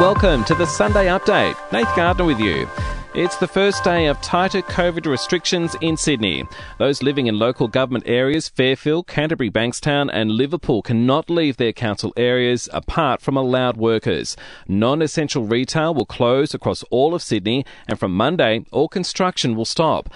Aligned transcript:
Welcome 0.00 0.44
to 0.44 0.54
the 0.54 0.66
Sunday 0.66 1.06
Update. 1.06 1.56
Nath 1.72 1.96
Gardner 1.96 2.24
with 2.24 2.38
you. 2.38 2.68
It's 3.14 3.36
the 3.36 3.46
first 3.46 3.84
day 3.84 4.06
of 4.06 4.20
tighter 4.20 4.60
COVID 4.60 5.06
restrictions 5.06 5.76
in 5.80 5.96
Sydney. 5.96 6.44
Those 6.78 7.00
living 7.02 7.28
in 7.28 7.38
local 7.38 7.68
government 7.68 8.04
areas, 8.08 8.48
Fairfield, 8.48 9.06
Canterbury, 9.06 9.50
Bankstown, 9.50 10.10
and 10.12 10.32
Liverpool, 10.32 10.82
cannot 10.82 11.30
leave 11.30 11.58
their 11.58 11.72
council 11.72 12.12
areas 12.16 12.68
apart 12.72 13.22
from 13.22 13.36
allowed 13.36 13.76
workers. 13.76 14.36
Non 14.66 15.00
essential 15.00 15.44
retail 15.44 15.94
will 15.94 16.06
close 16.06 16.54
across 16.54 16.82
all 16.90 17.14
of 17.14 17.22
Sydney, 17.22 17.64
and 17.86 18.00
from 18.00 18.12
Monday, 18.12 18.66
all 18.72 18.88
construction 18.88 19.54
will 19.54 19.64
stop. 19.64 20.10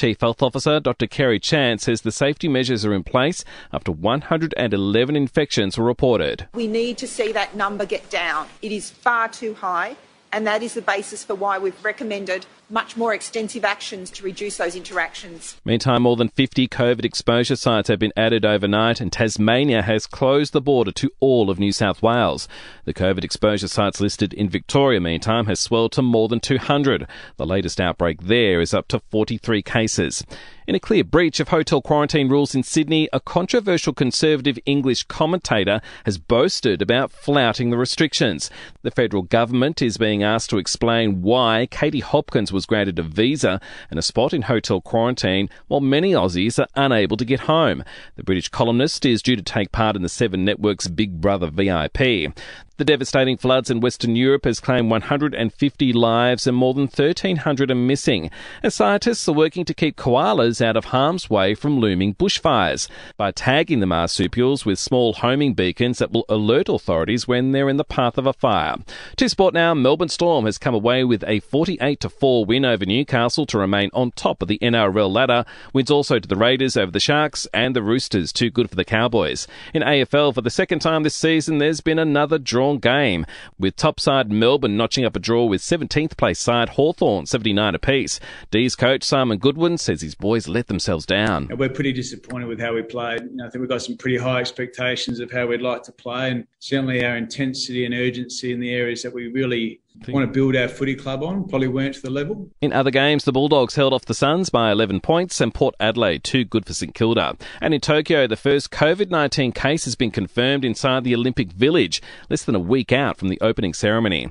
Chief 0.00 0.18
Health 0.18 0.42
Officer 0.42 0.80
Dr. 0.80 1.06
Kerry 1.06 1.38
Chant 1.38 1.82
says 1.82 2.00
the 2.00 2.10
safety 2.10 2.48
measures 2.48 2.86
are 2.86 2.94
in 2.94 3.04
place 3.04 3.44
after 3.70 3.92
111 3.92 5.14
infections 5.14 5.76
were 5.76 5.84
reported. 5.84 6.48
We 6.54 6.68
need 6.68 6.96
to 6.96 7.06
see 7.06 7.32
that 7.32 7.54
number 7.54 7.84
get 7.84 8.08
down. 8.08 8.46
It 8.62 8.72
is 8.72 8.88
far 8.88 9.28
too 9.28 9.52
high, 9.52 9.96
and 10.32 10.46
that 10.46 10.62
is 10.62 10.74
the 10.74 10.82
basis 10.82 11.24
for 11.24 11.34
why 11.34 11.58
we've 11.58 11.84
recommended 11.84 12.46
much 12.68 12.96
more 12.96 13.12
extensive 13.12 13.64
actions 13.64 14.10
to 14.10 14.22
reduce 14.22 14.56
those 14.56 14.76
interactions. 14.76 15.60
Meantime, 15.64 16.02
more 16.02 16.16
than 16.16 16.28
50 16.28 16.68
COVID 16.68 17.04
exposure 17.04 17.56
sites 17.56 17.88
have 17.88 17.98
been 17.98 18.12
added 18.16 18.44
overnight, 18.44 19.00
and 19.00 19.12
Tasmania 19.12 19.82
has 19.82 20.06
closed 20.06 20.52
the 20.52 20.60
border 20.60 20.92
to 20.92 21.10
all 21.18 21.50
of 21.50 21.58
New 21.58 21.72
South 21.72 22.02
Wales. 22.02 22.46
The 22.84 22.94
COVID 22.94 23.24
exposure 23.24 23.68
sites 23.68 24.00
listed 24.00 24.32
in 24.32 24.48
Victoria, 24.48 25.00
meantime, 25.00 25.46
has 25.46 25.58
swelled 25.58 25.92
to 25.92 26.02
more 26.02 26.28
than 26.28 26.40
200. 26.40 27.06
The 27.36 27.46
latest 27.46 27.80
outbreak 27.80 28.22
there 28.22 28.60
is 28.60 28.72
up 28.72 28.86
to 28.88 29.00
43 29.00 29.62
cases. 29.62 30.24
In 30.70 30.76
a 30.76 30.78
clear 30.78 31.02
breach 31.02 31.40
of 31.40 31.48
hotel 31.48 31.82
quarantine 31.82 32.28
rules 32.28 32.54
in 32.54 32.62
Sydney, 32.62 33.08
a 33.12 33.18
controversial 33.18 33.92
conservative 33.92 34.56
English 34.64 35.02
commentator 35.02 35.80
has 36.04 36.16
boasted 36.16 36.80
about 36.80 37.10
flouting 37.10 37.70
the 37.70 37.76
restrictions. 37.76 38.50
The 38.82 38.92
federal 38.92 39.24
government 39.24 39.82
is 39.82 39.98
being 39.98 40.22
asked 40.22 40.48
to 40.50 40.58
explain 40.58 41.22
why 41.22 41.66
Katie 41.72 41.98
Hopkins 41.98 42.52
was 42.52 42.66
granted 42.66 43.00
a 43.00 43.02
visa 43.02 43.60
and 43.90 43.98
a 43.98 44.02
spot 44.02 44.32
in 44.32 44.42
hotel 44.42 44.80
quarantine 44.80 45.48
while 45.66 45.80
many 45.80 46.12
Aussies 46.12 46.60
are 46.60 46.68
unable 46.76 47.16
to 47.16 47.24
get 47.24 47.40
home. 47.40 47.82
The 48.14 48.22
British 48.22 48.48
columnist 48.48 49.04
is 49.04 49.22
due 49.22 49.34
to 49.34 49.42
take 49.42 49.72
part 49.72 49.96
in 49.96 50.02
the 50.02 50.08
Seven 50.08 50.44
Network's 50.44 50.86
Big 50.86 51.20
Brother 51.20 51.50
VIP. 51.50 52.32
The 52.80 52.86
devastating 52.86 53.36
floods 53.36 53.70
in 53.70 53.80
Western 53.80 54.16
Europe 54.16 54.46
has 54.46 54.58
claimed 54.58 54.90
150 54.90 55.92
lives 55.92 56.46
and 56.46 56.56
more 56.56 56.72
than 56.72 56.84
1,300 56.84 57.70
are 57.70 57.74
missing. 57.74 58.30
And 58.62 58.72
scientists 58.72 59.28
are 59.28 59.34
working 59.34 59.66
to 59.66 59.74
keep 59.74 59.98
koalas 59.98 60.64
out 60.64 60.78
of 60.78 60.86
harm's 60.86 61.28
way 61.28 61.54
from 61.54 61.78
looming 61.78 62.14
bushfires 62.14 62.88
by 63.18 63.32
tagging 63.32 63.80
the 63.80 63.86
marsupials 63.86 64.64
with 64.64 64.78
small 64.78 65.12
homing 65.12 65.52
beacons 65.52 65.98
that 65.98 66.10
will 66.10 66.24
alert 66.30 66.70
authorities 66.70 67.28
when 67.28 67.52
they're 67.52 67.68
in 67.68 67.76
the 67.76 67.84
path 67.84 68.16
of 68.16 68.26
a 68.26 68.32
fire. 68.32 68.76
To 69.16 69.28
sport 69.28 69.52
now, 69.52 69.74
Melbourne 69.74 70.08
Storm 70.08 70.46
has 70.46 70.56
come 70.56 70.74
away 70.74 71.04
with 71.04 71.22
a 71.24 71.40
48 71.40 72.06
4 72.10 72.46
win 72.46 72.64
over 72.64 72.86
Newcastle 72.86 73.44
to 73.44 73.58
remain 73.58 73.90
on 73.92 74.12
top 74.12 74.40
of 74.40 74.48
the 74.48 74.58
NRL 74.62 75.12
ladder. 75.12 75.44
Wins 75.74 75.90
also 75.90 76.18
to 76.18 76.26
the 76.26 76.34
Raiders 76.34 76.78
over 76.78 76.90
the 76.90 76.98
Sharks 76.98 77.46
and 77.52 77.76
the 77.76 77.82
Roosters, 77.82 78.32
too 78.32 78.48
good 78.48 78.70
for 78.70 78.76
the 78.76 78.86
Cowboys. 78.86 79.46
In 79.74 79.82
AFL, 79.82 80.34
for 80.34 80.40
the 80.40 80.48
second 80.48 80.78
time 80.78 81.02
this 81.02 81.14
season, 81.14 81.58
there's 81.58 81.82
been 81.82 81.98
another 81.98 82.38
drawn 82.70 82.78
game, 82.78 83.26
with 83.58 83.76
top 83.76 83.98
side 84.00 84.30
Melbourne 84.30 84.76
notching 84.76 85.04
up 85.04 85.16
a 85.16 85.18
draw 85.18 85.44
with 85.44 85.60
17th 85.60 86.16
place 86.16 86.38
side 86.38 86.70
Hawthorn 86.70 87.26
79 87.26 87.74
apiece. 87.74 88.20
D's 88.50 88.74
coach 88.74 89.02
Simon 89.02 89.38
Goodwin 89.38 89.78
says 89.78 90.02
his 90.02 90.14
boys 90.14 90.48
let 90.48 90.66
themselves 90.68 91.06
down. 91.06 91.48
We're 91.56 91.68
pretty 91.68 91.92
disappointed 91.92 92.46
with 92.46 92.60
how 92.60 92.74
we 92.74 92.82
played. 92.82 93.22
You 93.22 93.36
know, 93.36 93.46
I 93.46 93.50
think 93.50 93.60
we've 93.60 93.68
got 93.68 93.82
some 93.82 93.96
pretty 93.96 94.18
high 94.18 94.40
expectations 94.40 95.20
of 95.20 95.30
how 95.30 95.46
we'd 95.46 95.62
like 95.62 95.82
to 95.84 95.92
play, 95.92 96.30
and 96.30 96.46
certainly 96.58 97.04
our 97.04 97.16
intensity 97.16 97.84
and 97.84 97.94
urgency 97.94 98.52
in 98.52 98.60
the 98.60 98.74
areas 98.74 99.02
that 99.02 99.12
we 99.12 99.28
really 99.28 99.80
want 100.08 100.26
to 100.26 100.32
build 100.32 100.56
our 100.56 100.68
footy 100.68 100.94
club 100.94 101.22
on 101.22 101.48
probably 101.48 101.68
weren't 101.68 101.94
to 101.94 102.02
the 102.02 102.10
level. 102.10 102.50
In 102.60 102.72
other 102.72 102.90
games, 102.90 103.24
the 103.24 103.32
Bulldogs 103.32 103.74
held 103.74 103.92
off 103.92 104.06
the 104.06 104.14
Suns 104.14 104.50
by 104.50 104.72
11 104.72 105.00
points 105.00 105.40
and 105.40 105.52
Port 105.52 105.74
Adelaide 105.78 106.24
too 106.24 106.44
good 106.44 106.66
for 106.66 106.74
St 106.74 106.94
Kilda. 106.94 107.36
And 107.60 107.74
in 107.74 107.80
Tokyo, 107.80 108.26
the 108.26 108.36
first 108.36 108.70
COVID-19 108.70 109.54
case 109.54 109.84
has 109.84 109.96
been 109.96 110.10
confirmed 110.10 110.64
inside 110.64 111.04
the 111.04 111.14
Olympic 111.14 111.52
Village, 111.52 112.00
less 112.28 112.44
than 112.44 112.54
a 112.54 112.60
week 112.60 112.92
out 112.92 113.18
from 113.18 113.28
the 113.28 113.40
opening 113.40 113.74
ceremony. 113.74 114.30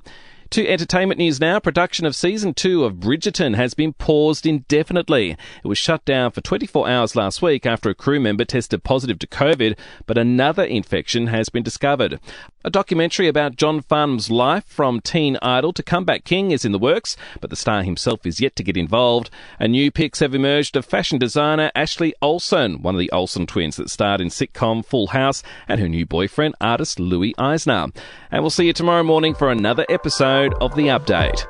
To 0.53 0.67
entertainment 0.67 1.19
news 1.19 1.39
now, 1.39 1.59
production 1.59 2.07
of 2.07 2.15
season 2.15 2.55
two 2.55 2.83
of 2.83 2.95
Bridgerton 2.95 3.55
has 3.55 3.75
been 3.75 3.93
paused 3.93 4.47
indefinitely. 4.47 5.37
It 5.63 5.67
was 5.67 5.77
shut 5.77 6.03
down 6.05 6.31
for 6.31 6.41
24 6.41 6.89
hours 6.89 7.15
last 7.15 7.43
week 7.43 7.67
after 7.67 7.87
a 7.91 7.93
crew 7.93 8.19
member 8.19 8.45
tested 8.45 8.83
positive 8.83 9.19
to 9.19 9.27
COVID, 9.27 9.77
but 10.07 10.17
another 10.17 10.63
infection 10.63 11.27
has 11.27 11.49
been 11.49 11.61
discovered. 11.61 12.19
A 12.65 12.69
documentary 12.69 13.29
about 13.29 13.55
John 13.55 13.81
Farnham's 13.81 14.29
life 14.29 14.65
from 14.65 14.99
teen 14.99 15.37
idol 15.41 15.71
to 15.71 15.81
comeback 15.81 16.25
king 16.25 16.51
is 16.51 16.65
in 16.65 16.73
the 16.73 16.77
works, 16.77 17.15
but 17.39 17.49
the 17.49 17.55
star 17.55 17.83
himself 17.83 18.25
is 18.25 18.41
yet 18.41 18.57
to 18.57 18.63
get 18.63 18.75
involved. 18.75 19.29
And 19.59 19.71
new 19.71 19.89
pics 19.91 20.19
have 20.19 20.35
emerged 20.35 20.75
of 20.75 20.83
fashion 20.83 21.19
designer 21.19 21.71
Ashley 21.73 22.13
Olsen, 22.21 22.81
one 22.81 22.95
of 22.95 22.99
the 22.99 23.11
Olsen 23.11 23.47
twins 23.47 23.77
that 23.77 23.89
starred 23.89 24.19
in 24.19 24.27
sitcom 24.27 24.83
Full 24.83 25.07
House, 25.07 25.41
and 25.69 25.79
her 25.79 25.87
new 25.87 26.05
boyfriend, 26.05 26.55
artist 26.59 26.99
Louis 26.99 27.33
Eisner. 27.37 27.87
And 28.29 28.43
we'll 28.43 28.49
see 28.49 28.65
you 28.65 28.73
tomorrow 28.73 29.03
morning 29.03 29.35
for 29.35 29.49
another 29.49 29.85
episode 29.87 30.53
of 30.59 30.75
The 30.75 30.87
Update. 30.87 31.47